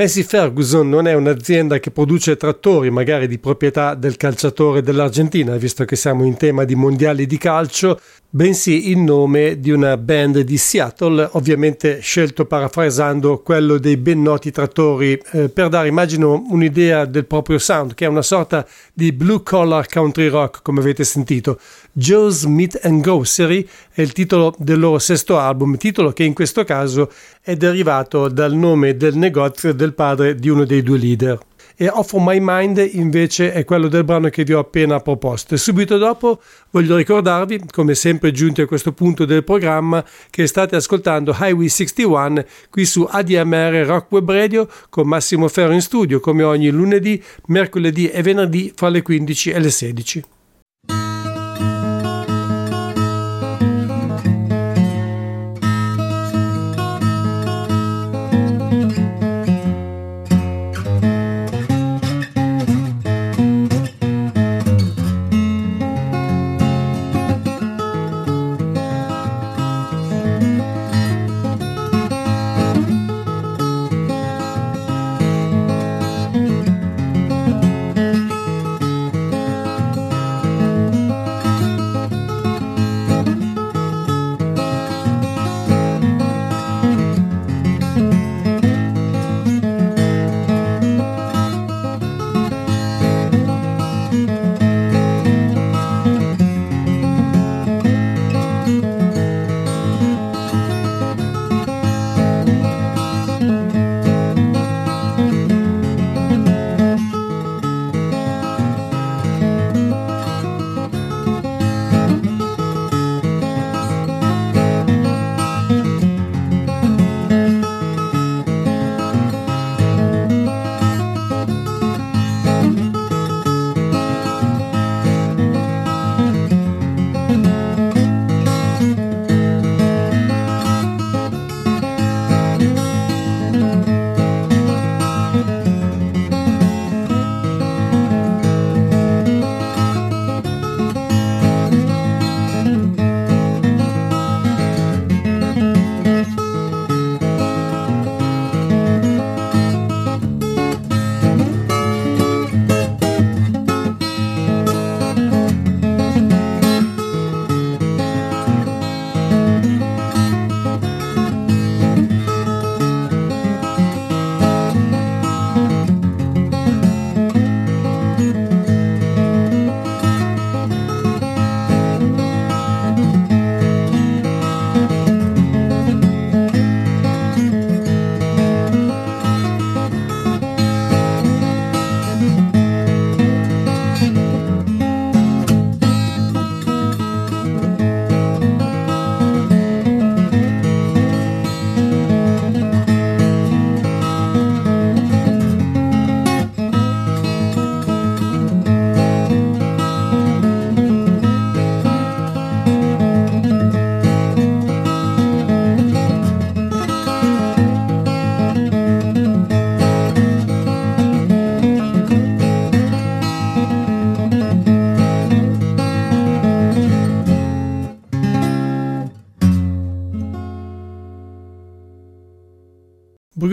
Messi 0.03 0.23
Ferguson 0.23 0.89
non 0.89 1.07
è 1.07 1.13
un'azienda 1.13 1.79
che 1.79 1.89
produce 1.89 2.35
trattori, 2.35 2.89
magari 2.89 3.25
di 3.25 3.39
proprietà 3.39 3.95
del 3.95 4.17
calciatore 4.17 4.81
dell'Argentina, 4.81 5.55
visto 5.55 5.85
che 5.85 5.95
siamo 5.95 6.25
in 6.25 6.35
tema 6.35 6.65
di 6.65 6.75
mondiali 6.75 7.25
di 7.25 7.37
calcio, 7.37 7.97
bensì 8.29 8.89
il 8.89 8.97
nome 8.97 9.61
di 9.61 9.71
una 9.71 9.95
band 9.95 10.39
di 10.39 10.57
Seattle, 10.57 11.29
ovviamente 11.33 12.01
scelto 12.01 12.43
parafrasando 12.43 13.39
quello 13.39 13.77
dei 13.77 13.95
ben 13.95 14.21
noti 14.21 14.51
trattori, 14.51 15.17
eh, 15.31 15.47
per 15.47 15.69
dare 15.69 15.87
immagino 15.87 16.43
un'idea 16.49 17.05
del 17.05 17.25
proprio 17.25 17.57
sound, 17.57 17.93
che 17.93 18.03
è 18.03 18.09
una 18.09 18.21
sorta 18.21 18.67
di 18.93 19.13
blue 19.13 19.41
collar 19.41 19.87
country 19.87 20.27
rock, 20.27 20.63
come 20.63 20.81
avete 20.81 21.05
sentito. 21.05 21.57
Joe's 21.95 22.45
Meat 22.45 22.79
and 22.82 23.01
Grocery 23.01 23.67
è 23.91 24.01
il 24.01 24.13
titolo 24.13 24.56
del 24.58 24.79
loro 24.79 24.97
sesto 24.97 25.38
album, 25.38 25.77
titolo 25.77 26.12
che 26.12 26.23
in 26.23 26.34
questo 26.34 26.63
caso 26.63 27.12
è 27.39 27.56
derivato 27.56 28.29
dal 28.29 28.53
nome 28.53 28.97
del 28.97 29.15
negozio 29.15 29.75
del 29.75 29.93
padre 29.93 30.34
di 30.34 30.49
uno 30.49 30.65
dei 30.65 30.82
due 30.82 30.97
leader. 30.97 31.38
E 31.75 31.88
Off 31.89 32.13
My 32.17 32.39
Mind 32.41 32.77
invece 32.93 33.53
è 33.53 33.63
quello 33.63 33.88
del 33.89 34.03
brano 34.03 34.29
che 34.29 34.43
vi 34.43 34.53
ho 34.53 34.60
appena 34.60 35.01
proposto. 35.01 35.53
E 35.53 35.58
subito 35.60 35.99
dopo 35.99 36.41
voglio 36.71 36.95
ricordarvi, 36.95 37.62
come 37.69 37.93
sempre 37.93 38.32
giunti 38.32 38.62
a 38.62 38.65
questo 38.65 38.91
punto 38.91 39.25
del 39.25 39.43
programma, 39.43 40.03
che 40.32 40.47
state 40.47 40.75
ascoltando 40.75 41.36
Highway 41.39 41.69
61 41.69 42.43
qui 42.71 42.86
su 42.86 43.08
ADMR 43.08 43.86
Rock 43.86 44.12
Web 44.12 44.32
Radio 44.32 44.67
con 44.89 45.08
Massimo 45.08 45.47
Ferro 45.47 45.73
in 45.73 45.82
studio, 45.82 46.19
come 46.19 46.41
ogni 46.41 46.71
lunedì, 46.71 47.21
mercoledì 47.47 48.10
e 48.10 48.23
venerdì 48.23 48.73
fra 48.75 48.89
le 48.89 49.03
15 49.03 49.51
e 49.51 49.60
le 49.60 49.69
16. 49.69 50.23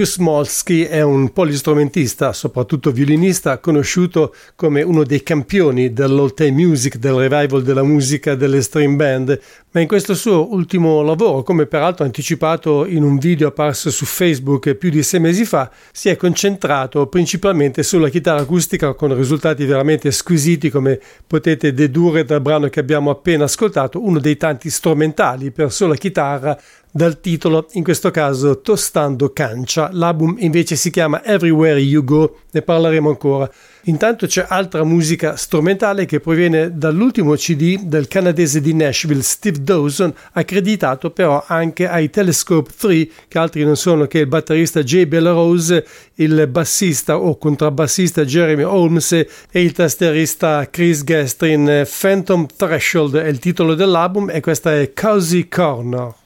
Bruce 0.00 0.22
Molsky 0.22 0.84
è 0.84 1.02
un 1.02 1.30
polistrumentista, 1.30 2.32
soprattutto 2.32 2.90
violinista, 2.90 3.58
conosciuto 3.58 4.34
come 4.56 4.80
uno 4.80 5.04
dei 5.04 5.22
campioni 5.22 5.92
dell'old 5.92 6.32
time 6.32 6.52
music, 6.52 6.96
del 6.96 7.12
revival 7.12 7.62
della 7.62 7.82
musica 7.82 8.34
delle 8.34 8.62
string 8.62 8.96
band, 8.96 9.38
ma 9.72 9.80
in 9.80 9.86
questo 9.86 10.14
suo 10.14 10.54
ultimo 10.54 11.02
lavoro, 11.02 11.42
come 11.42 11.66
peraltro 11.66 12.06
anticipato 12.06 12.86
in 12.86 13.02
un 13.02 13.18
video 13.18 13.48
apparso 13.48 13.90
su 13.90 14.06
Facebook 14.06 14.74
più 14.74 14.88
di 14.88 15.02
sei 15.02 15.20
mesi 15.20 15.44
fa, 15.44 15.70
si 15.92 16.08
è 16.08 16.16
concentrato 16.16 17.06
principalmente 17.06 17.82
sulla 17.82 18.08
chitarra 18.08 18.40
acustica 18.40 18.94
con 18.94 19.14
risultati 19.14 19.66
veramente 19.66 20.10
squisiti, 20.12 20.70
come 20.70 20.98
potete 21.26 21.74
dedurre 21.74 22.24
dal 22.24 22.40
brano 22.40 22.68
che 22.68 22.80
abbiamo 22.80 23.10
appena 23.10 23.44
ascoltato, 23.44 24.02
uno 24.02 24.18
dei 24.18 24.38
tanti 24.38 24.70
strumentali 24.70 25.50
per 25.50 25.70
sola 25.70 25.94
chitarra 25.94 26.58
dal 26.90 27.20
titolo, 27.20 27.68
in 27.72 27.84
questo 27.84 28.10
caso 28.10 28.60
Tostando 28.60 29.32
Cancia. 29.32 29.90
L'album 29.92 30.36
invece 30.38 30.76
si 30.76 30.90
chiama 30.90 31.24
Everywhere 31.24 31.78
You 31.78 32.04
Go, 32.04 32.38
ne 32.50 32.62
parleremo 32.62 33.08
ancora. 33.08 33.50
Intanto 33.84 34.26
c'è 34.26 34.44
altra 34.46 34.84
musica 34.84 35.36
strumentale 35.36 36.04
che 36.04 36.20
proviene 36.20 36.76
dall'ultimo 36.76 37.34
CD 37.34 37.82
del 37.84 38.08
canadese 38.08 38.60
di 38.60 38.74
Nashville 38.74 39.22
Steve 39.22 39.62
Dawson, 39.62 40.12
accreditato 40.32 41.10
però 41.10 41.42
anche 41.46 41.88
ai 41.88 42.10
Telescope 42.10 42.70
3, 42.76 43.08
che 43.28 43.38
altri 43.38 43.64
non 43.64 43.76
sono 43.76 44.06
che 44.06 44.18
il 44.18 44.26
batterista 44.26 44.82
Jay 44.82 45.06
Bellerose, 45.06 45.86
il 46.16 46.46
bassista 46.48 47.16
o 47.16 47.38
contrabbassista 47.38 48.24
Jeremy 48.24 48.64
Holmes 48.64 49.12
e 49.12 49.62
il 49.62 49.72
tastierista 49.72 50.68
Chris 50.68 51.02
Gastrin. 51.02 51.86
Phantom 52.00 52.46
Threshold 52.54 53.16
è 53.16 53.28
il 53.28 53.38
titolo 53.38 53.74
dell'album 53.74 54.28
e 54.30 54.40
questa 54.40 54.78
è 54.78 54.92
Cozy 54.92 55.48
Corner. 55.48 56.19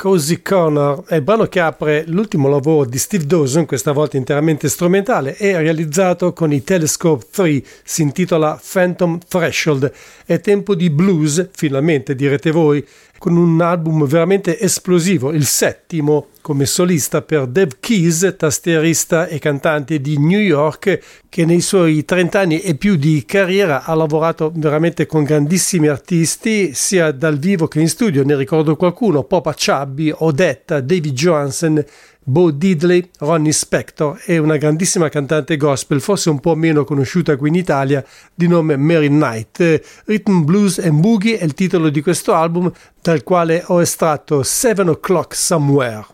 Cozy 0.00 0.40
Corner 0.40 1.02
è 1.04 1.16
il 1.16 1.20
brano 1.20 1.44
che 1.44 1.60
apre 1.60 2.04
l'ultimo 2.06 2.48
lavoro 2.48 2.88
di 2.88 2.96
Steve 2.96 3.26
Dawson, 3.26 3.66
questa 3.66 3.92
volta 3.92 4.16
interamente 4.16 4.70
strumentale, 4.70 5.36
e 5.36 5.54
realizzato 5.58 6.32
con 6.32 6.54
i 6.54 6.64
Telescope 6.64 7.26
3, 7.30 7.62
si 7.84 8.00
intitola 8.00 8.58
Phantom 8.72 9.18
Threshold. 9.28 9.92
È 10.24 10.40
tempo 10.40 10.74
di 10.74 10.88
blues, 10.88 11.50
finalmente 11.52 12.14
direte 12.14 12.50
voi, 12.50 12.82
con 13.20 13.36
un 13.36 13.60
album 13.60 14.06
veramente 14.06 14.58
esplosivo, 14.58 15.30
il 15.32 15.44
settimo 15.44 16.28
come 16.40 16.64
solista 16.64 17.20
per 17.20 17.48
Dave 17.48 17.76
Keys, 17.78 18.34
tastierista 18.34 19.26
e 19.26 19.38
cantante 19.38 20.00
di 20.00 20.18
New 20.18 20.40
York, 20.40 20.98
che 21.28 21.44
nei 21.44 21.60
suoi 21.60 22.06
30 22.06 22.40
anni 22.40 22.60
e 22.60 22.76
più 22.76 22.96
di 22.96 23.22
carriera 23.26 23.84
ha 23.84 23.92
lavorato 23.92 24.50
veramente 24.54 25.04
con 25.04 25.24
grandissimi 25.24 25.88
artisti, 25.88 26.72
sia 26.72 27.12
dal 27.12 27.38
vivo 27.38 27.68
che 27.68 27.80
in 27.80 27.90
studio. 27.90 28.24
Ne 28.24 28.36
ricordo 28.36 28.74
qualcuno: 28.74 29.24
Popa 29.24 29.52
Chubby, 29.52 30.10
Odetta, 30.16 30.80
David 30.80 31.12
Johansen, 31.12 31.84
Bo 32.22 32.50
Diddley, 32.50 33.10
Ronnie 33.18 33.52
Spector 33.52 34.20
e 34.24 34.38
una 34.38 34.56
grandissima 34.56 35.08
cantante 35.08 35.56
gospel, 35.56 36.00
forse 36.00 36.30
un 36.30 36.38
po' 36.40 36.54
meno 36.54 36.84
conosciuta 36.84 37.36
qui 37.36 37.48
in 37.48 37.54
Italia, 37.54 38.04
di 38.34 38.46
nome 38.46 38.76
Mary 38.76 39.08
Knight. 39.08 40.02
Rhythm 40.04 40.44
Blues 40.44 40.78
and 40.78 41.00
Boogie 41.00 41.38
è 41.38 41.44
il 41.44 41.54
titolo 41.54 41.88
di 41.88 42.02
questo 42.02 42.34
album, 42.34 42.70
dal 43.00 43.22
quale 43.22 43.62
ho 43.66 43.80
estratto 43.80 44.42
Seven 44.42 44.88
O'Clock 44.88 45.34
Somewhere. 45.34 46.06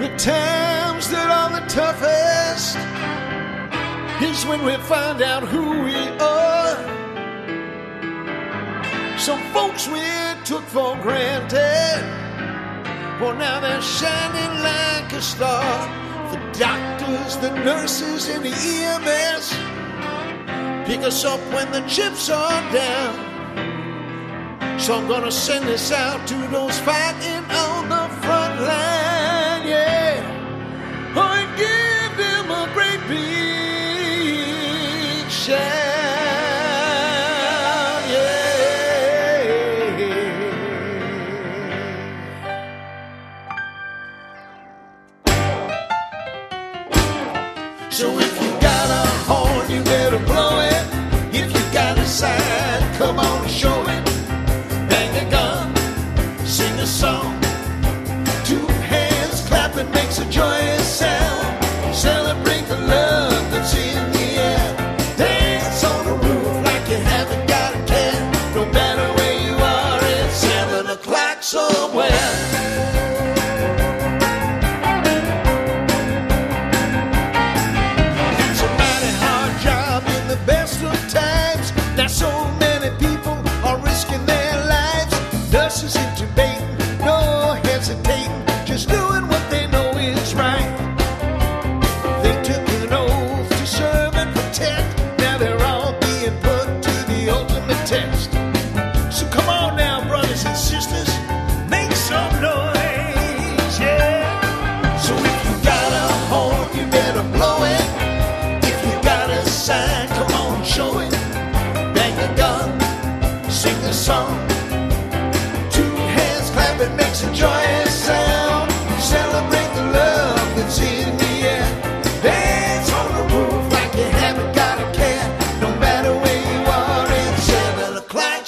The 0.00 0.14
times 0.16 1.10
that 1.10 1.28
are 1.28 1.50
the 1.52 1.66
toughest 1.66 2.78
is 4.20 4.44
when 4.44 4.64
we 4.64 4.76
find 4.86 5.20
out 5.20 5.42
who 5.42 5.82
we 5.82 5.94
are. 6.18 6.76
Some 9.16 9.40
folks 9.52 9.88
we 9.88 10.00
took 10.44 10.62
for 10.68 10.96
granted, 11.02 12.04
well, 13.20 13.34
now 13.34 13.60
they're 13.60 13.82
shining 13.82 14.62
like 14.62 15.12
a 15.12 15.20
star. 15.20 15.88
The 16.30 16.58
doctors, 16.58 17.36
the 17.38 17.50
nurses, 17.64 18.28
and 18.28 18.44
the 18.44 18.50
EMS 18.50 19.50
pick 20.86 21.00
us 21.00 21.24
up 21.24 21.40
when 21.52 21.70
the 21.72 21.80
chips 21.88 22.30
are 22.30 22.72
down. 22.72 23.28
So 24.78 24.94
I'm 24.94 25.08
gonna 25.08 25.32
send 25.32 25.66
this 25.66 25.90
out 25.90 26.26
to 26.28 26.36
those 26.48 26.78
fighting 26.80 27.44
on 27.50 27.88
the 27.88 28.08
front 28.22 28.60
line, 28.60 28.97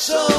o'clock 0.08 0.29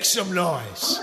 make 0.00 0.06
some 0.06 0.34
noise. 0.34 0.98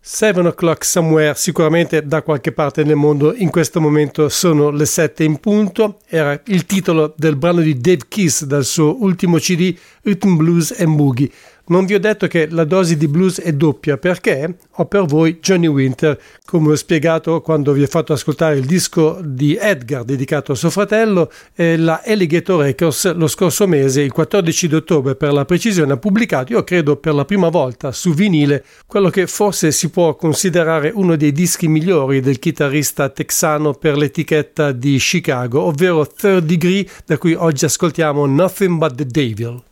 Seven 0.00 0.46
O'Clock 0.46 0.84
Somewhere, 0.84 1.34
sicuramente 1.36 2.04
da 2.04 2.22
qualche 2.22 2.52
parte 2.52 2.82
nel 2.82 2.96
mondo 2.96 3.32
in 3.34 3.50
questo 3.50 3.80
momento 3.80 4.28
sono 4.28 4.70
le 4.70 4.86
sette 4.86 5.22
in 5.24 5.38
punto, 5.38 6.00
era 6.08 6.40
il 6.46 6.66
titolo 6.66 7.14
del 7.16 7.36
brano 7.36 7.60
di 7.60 7.80
Dave 7.80 8.06
Kiss 8.08 8.44
dal 8.44 8.64
suo 8.64 9.00
ultimo 9.00 9.38
CD 9.38 9.76
Rhythm 10.02 10.36
Blues 10.36 10.74
and 10.78 10.96
Boogie. 10.96 11.30
Non 11.64 11.86
vi 11.86 11.94
ho 11.94 12.00
detto 12.00 12.26
che 12.26 12.48
la 12.50 12.64
dose 12.64 12.96
di 12.96 13.06
blues 13.06 13.40
è 13.40 13.52
doppia 13.52 13.96
perché 13.96 14.56
ho 14.68 14.84
per 14.86 15.04
voi 15.04 15.38
Johnny 15.40 15.68
Winter, 15.68 16.18
come 16.44 16.72
ho 16.72 16.74
spiegato 16.74 17.40
quando 17.40 17.72
vi 17.72 17.84
ho 17.84 17.86
fatto 17.86 18.12
ascoltare 18.12 18.56
il 18.56 18.66
disco 18.66 19.20
di 19.22 19.56
Edgar 19.56 20.02
dedicato 20.02 20.52
a 20.52 20.54
suo 20.56 20.70
fratello, 20.70 21.30
e 21.54 21.76
la 21.76 22.02
Alligator 22.04 22.64
Records 22.64 23.14
lo 23.14 23.28
scorso 23.28 23.68
mese, 23.68 24.02
il 24.02 24.10
14 24.10 24.66
di 24.66 24.74
ottobre 24.74 25.14
per 25.14 25.32
la 25.32 25.44
precisione, 25.44 25.92
ha 25.92 25.96
pubblicato, 25.98 26.52
io 26.52 26.64
credo 26.64 26.96
per 26.96 27.14
la 27.14 27.24
prima 27.24 27.48
volta 27.48 27.92
su 27.92 28.12
vinile, 28.12 28.64
quello 28.84 29.08
che 29.08 29.28
forse 29.28 29.70
si 29.70 29.88
può 29.88 30.16
considerare 30.16 30.90
uno 30.92 31.14
dei 31.14 31.30
dischi 31.30 31.68
migliori 31.68 32.20
del 32.20 32.40
chitarrista 32.40 33.08
texano 33.08 33.72
per 33.72 33.96
l'etichetta 33.96 34.72
di 34.72 34.96
Chicago, 34.98 35.60
ovvero 35.62 36.04
Third 36.08 36.44
Degree, 36.44 36.86
da 37.06 37.16
cui 37.18 37.34
oggi 37.34 37.66
ascoltiamo 37.66 38.26
Nothing 38.26 38.78
But 38.78 38.94
the 38.96 39.06
Devil. 39.06 39.62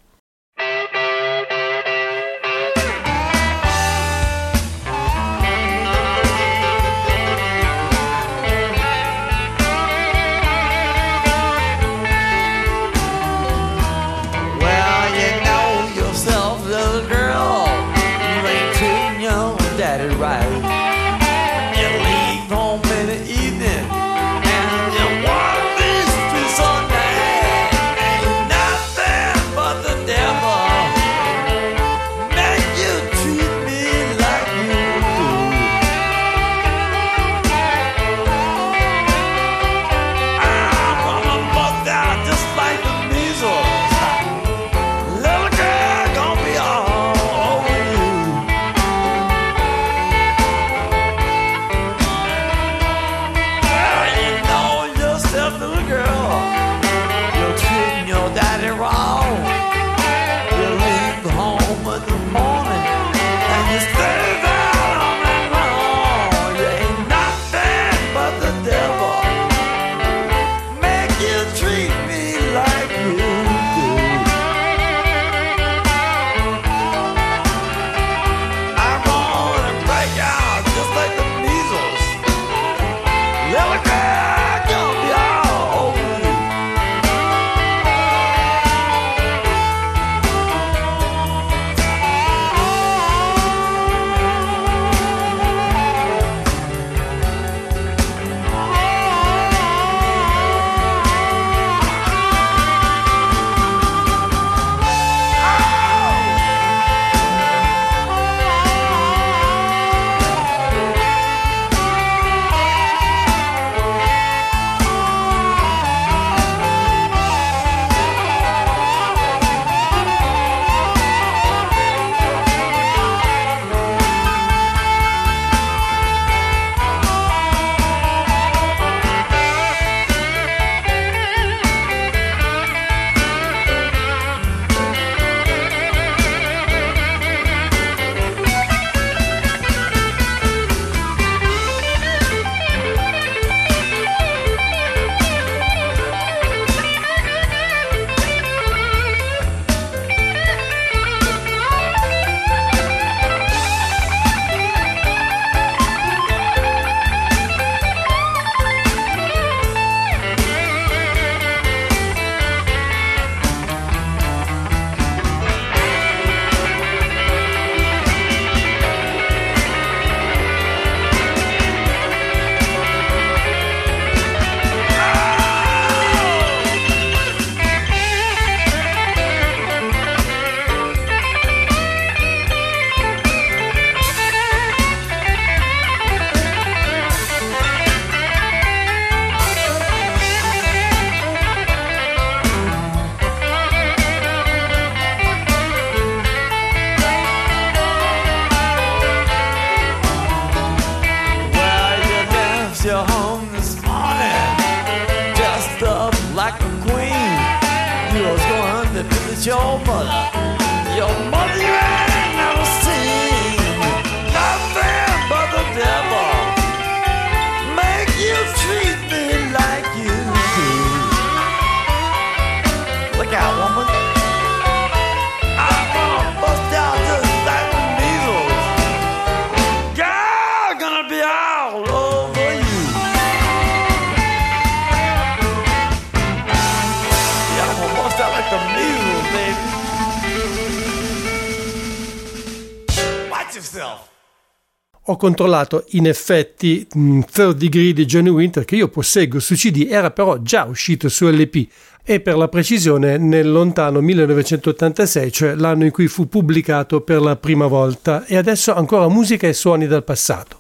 Controllato 245.21 245.85
in 245.91 246.07
effetti 246.07 246.87
mh, 246.91 247.21
Third 247.31 247.59
Degree 247.59 247.93
di 247.93 248.07
Johnny 248.07 248.31
Winter 248.31 248.65
che 248.65 248.77
io 248.77 248.89
posseggo 248.89 249.39
su 249.39 249.55
CD 249.55 249.87
era 249.89 250.11
però 250.11 250.39
già 250.39 250.65
uscito 250.65 251.11
su 251.11 251.29
LP 251.29 251.69
e 252.03 252.21
per 252.21 252.37
la 252.37 252.49
precisione 252.49 253.19
nel 253.19 253.51
lontano 253.51 254.01
1986, 254.01 255.31
cioè 255.31 255.55
l'anno 255.55 255.85
in 255.85 255.91
cui 255.91 256.09
fu 256.09 256.29
pubblicato 256.29 257.03
per 257.03 257.21
la 257.21 257.37
prima 257.37 257.67
volta 257.67 258.25
e 258.25 258.37
adesso 258.37 258.75
ancora 258.75 259.09
musica 259.09 259.47
e 259.47 259.53
suoni 259.53 259.87
dal 259.87 260.03
passato. 260.03 260.59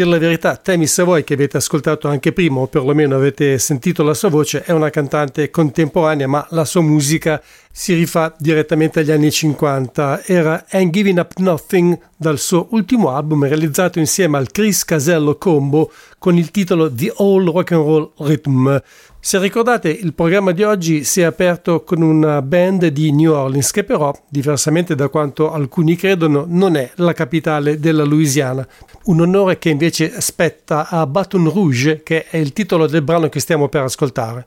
A 0.00 0.02
dire 0.02 0.16
la 0.16 0.26
verità, 0.26 0.56
Tammy 0.56 0.86
Savoy, 0.86 1.24
che 1.24 1.34
avete 1.34 1.58
ascoltato 1.58 2.08
anche 2.08 2.32
prima, 2.32 2.60
o 2.60 2.68
perlomeno 2.68 3.16
avete 3.16 3.58
sentito 3.58 4.02
la 4.02 4.14
sua 4.14 4.30
voce, 4.30 4.62
è 4.62 4.72
una 4.72 4.88
cantante 4.88 5.50
contemporanea, 5.50 6.26
ma 6.26 6.46
la 6.52 6.64
sua 6.64 6.80
musica 6.80 7.42
si 7.70 7.92
rifà 7.92 8.34
direttamente 8.38 9.00
agli 9.00 9.10
anni 9.10 9.30
50. 9.30 10.22
Era 10.24 10.64
Ain't 10.70 10.90
Giving 10.90 11.18
Up 11.18 11.32
Nothing 11.36 11.98
dal 12.16 12.38
suo 12.38 12.68
ultimo 12.70 13.10
album 13.10 13.46
realizzato 13.46 13.98
insieme 13.98 14.38
al 14.38 14.50
Chris 14.50 14.86
Casello 14.86 15.36
Combo 15.36 15.92
con 16.18 16.38
il 16.38 16.50
titolo 16.50 16.90
The 16.90 17.12
All 17.18 17.50
Rock 17.50 17.72
and 17.72 17.84
Roll 17.84 18.10
Rhythm. 18.20 18.82
Se 19.22 19.38
ricordate, 19.38 19.90
il 19.90 20.14
programma 20.14 20.52
di 20.52 20.62
oggi 20.62 21.04
si 21.04 21.20
è 21.20 21.24
aperto 21.24 21.84
con 21.84 22.00
una 22.00 22.40
band 22.40 22.86
di 22.86 23.12
New 23.12 23.30
Orleans 23.30 23.70
che 23.70 23.84
però, 23.84 24.18
diversamente 24.26 24.94
da 24.94 25.08
quanto 25.08 25.52
alcuni 25.52 25.94
credono, 25.94 26.46
non 26.48 26.74
è 26.74 26.90
la 26.96 27.12
capitale 27.12 27.78
della 27.78 28.04
Louisiana. 28.04 28.66
Un 29.04 29.20
onore 29.20 29.58
che 29.58 29.68
invece 29.68 30.22
spetta 30.22 30.88
a 30.88 31.06
Baton 31.06 31.50
Rouge, 31.50 32.02
che 32.02 32.28
è 32.28 32.38
il 32.38 32.54
titolo 32.54 32.86
del 32.86 33.02
brano 33.02 33.28
che 33.28 33.40
stiamo 33.40 33.68
per 33.68 33.82
ascoltare. 33.82 34.46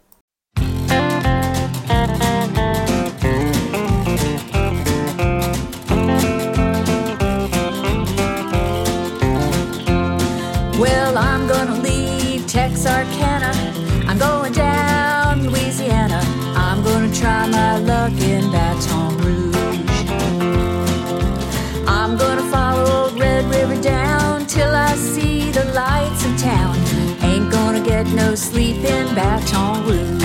Sleep 28.38 28.77
in 28.77 29.13
Baton 29.13 29.86
Rouge. 29.86 30.23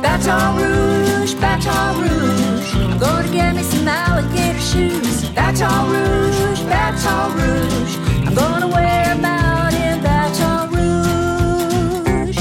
Baton 0.00 0.56
Rouge, 0.56 1.34
Baton 1.34 2.00
Rouge. 2.00 2.74
I'm 2.76 2.98
gonna 2.98 3.30
get 3.30 3.54
me 3.54 3.62
some 3.62 3.86
alligator 3.86 4.60
shoes. 4.60 5.28
Baton 5.30 5.90
Rouge, 5.90 6.62
Baton 6.62 7.36
Rouge. 7.36 7.96
I'm 8.26 8.34
gonna 8.34 8.68
wear 8.68 9.10
'em 9.10 9.24
out 9.26 9.74
in 9.74 10.00
Baton 10.00 10.70
Rouge. 10.74 12.38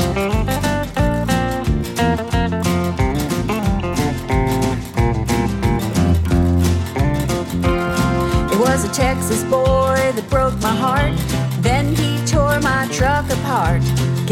It 8.53 8.59
was 8.59 8.85
a 8.85 8.91
Texas 8.93 9.43
boy 9.43 10.13
that 10.15 10.29
broke 10.29 10.57
my 10.61 10.75
heart. 10.75 11.32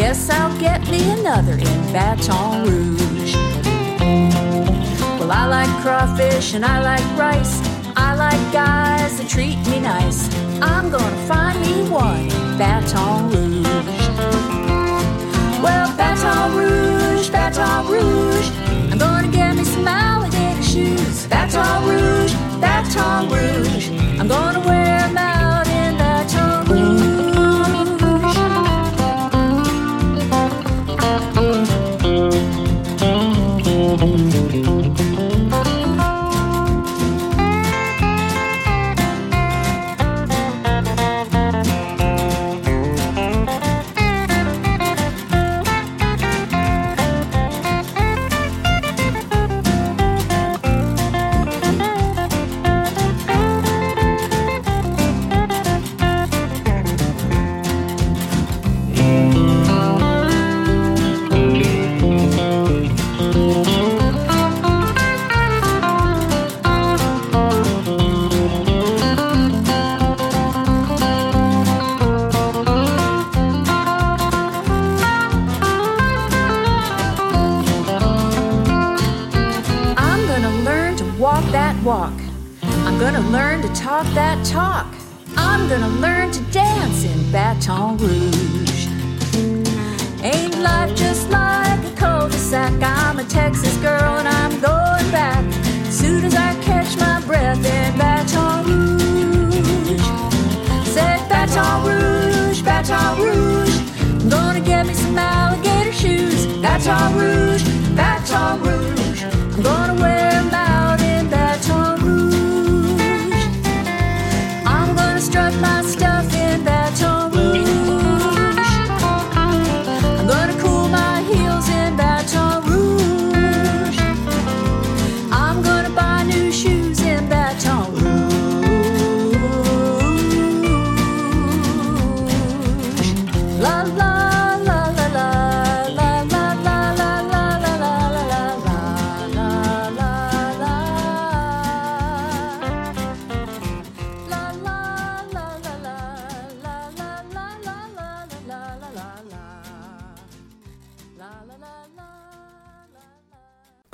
Guess 0.02 0.32
I'll 0.32 0.60
get 0.60 0.82
me 0.90 1.12
another 1.12 1.54
in 1.54 1.94
Baton 1.94 2.64
Rouge. 2.66 3.36
Well, 5.20 5.32
I 5.32 5.46
like 5.46 5.70
crawfish 5.84 6.56
and 6.56 6.66
I 6.66 6.82
like 6.82 7.06
rice. 7.16 7.62
I 7.96 8.16
like 8.16 8.42
guys 8.52 9.20
that 9.20 9.30
treat 9.30 9.60
me 9.68 9.80
nice. 9.80 10.28
I'm 10.60 10.90
gonna 10.90 11.28
find 11.28 11.62
me 11.62 11.88
one 11.88 12.32
in 12.38 12.58
Baton 12.58 13.30
Rouge. 13.30 13.64
Well, 15.62 15.96
Baton 15.96 16.56
Rouge, 16.58 17.30
Baton 17.30 17.86
Rouge. 17.86 18.50
I'm 18.92 18.98
gonna 18.98 19.32
get 19.32 19.56
me 19.56 19.64
some 19.64 19.88
alligator 19.88 20.64
shoes. 20.64 21.28
Baton 21.28 21.88
Rouge, 21.88 22.34
Baton 22.60 23.30
Rouge. 23.30 23.92
I'm 24.20 24.28
gonna 24.28 24.62
wear 24.62 24.81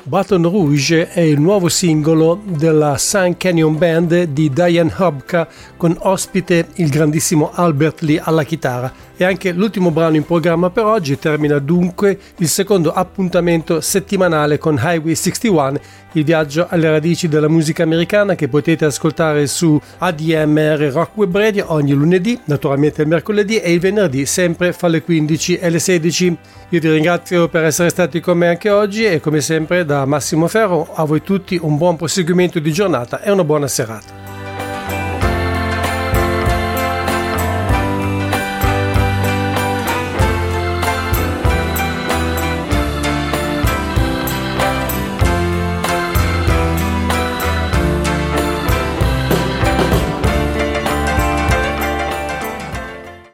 Baton 0.07 0.43
Rouge 0.43 1.09
è 1.09 1.19
il 1.19 1.37
nuovo 1.37 1.67
singolo 1.67 2.39
della 2.41 2.97
Sun 2.97 3.35
Canyon 3.35 3.77
Band 3.77 4.23
di 4.23 4.49
Diane 4.49 4.93
Hobka 4.99 5.49
con 5.75 5.97
ospite 5.99 6.69
il 6.75 6.87
grandissimo 6.89 7.51
Albert 7.53 7.99
Lee 8.03 8.21
alla 8.23 8.43
chitarra. 8.43 9.06
E 9.19 9.25
anche 9.25 9.51
l'ultimo 9.51 9.89
brano 9.89 10.15
in 10.15 10.23
programma 10.23 10.69
per 10.69 10.85
oggi 10.85 11.17
termina 11.17 11.57
dunque 11.57 12.19
il 12.37 12.47
secondo 12.47 12.93
appuntamento 12.93 13.81
settimanale 13.81 14.59
con 14.59 14.79
Highway 14.79 15.15
61, 15.15 15.79
il 16.11 16.23
viaggio 16.23 16.67
alle 16.69 16.87
radici 16.91 17.27
della 17.27 17.47
musica 17.47 17.81
americana 17.81 18.35
che 18.35 18.47
potete 18.47 18.85
ascoltare 18.85 19.47
su 19.47 19.81
ADMR 19.97 20.91
Rock 20.91 21.17
Web 21.17 21.35
Radio 21.35 21.65
ogni 21.69 21.93
lunedì, 21.93 22.39
naturalmente 22.45 23.01
il 23.01 23.07
mercoledì 23.07 23.59
e 23.59 23.73
il 23.73 23.79
venerdì 23.79 24.27
sempre 24.27 24.71
fra 24.71 24.87
le 24.87 25.01
15 25.01 25.57
e 25.57 25.69
le 25.71 25.79
16. 25.79 26.37
Io 26.69 26.79
ti 26.79 26.87
ringrazio 26.87 27.47
per 27.47 27.63
essere 27.63 27.89
stati 27.89 28.19
con 28.19 28.37
me 28.37 28.49
anche 28.49 28.69
oggi 28.69 29.03
e 29.03 29.19
come 29.19 29.41
sempre 29.41 29.83
da 29.83 30.05
Massimo 30.05 30.47
Ferro 30.47 30.93
a 30.93 31.03
voi 31.05 31.23
tutti 31.23 31.57
un 31.59 31.75
buon 31.77 31.95
proseguimento 31.95 32.59
di 32.59 32.71
giornata 32.71 33.23
e 33.23 33.31
una 33.31 33.43
buona 33.43 33.67
serata. 33.67 34.36